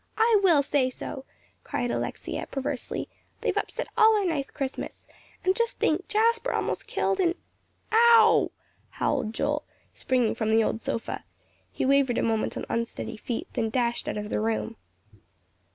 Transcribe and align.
"I 0.17 0.39
will 0.41 0.63
say 0.63 0.89
so," 0.89 1.25
cried 1.63 1.91
Alexia, 1.91 2.47
perversely, 2.49 3.07
"they've 3.41 3.55
upset 3.55 3.87
all 3.95 4.17
our 4.17 4.25
nice 4.25 4.49
Christmas; 4.49 5.05
and 5.43 5.55
just 5.55 5.77
think, 5.77 6.07
Jasper 6.07 6.51
almost 6.51 6.87
killed, 6.87 7.19
and" 7.19 7.35
"Ow!" 8.15 8.49
howled 8.89 9.31
Joel, 9.31 9.63
springing 9.93 10.33
from 10.33 10.49
the 10.49 10.63
old 10.63 10.81
sofa. 10.81 11.23
He 11.71 11.85
wavered 11.85 12.17
a 12.17 12.23
moment 12.23 12.57
on 12.57 12.65
unsteady 12.67 13.15
feet, 13.15 13.47
then 13.53 13.69
dashed 13.69 14.07
out 14.07 14.17
of 14.17 14.31
the 14.31 14.39
room. 14.39 14.75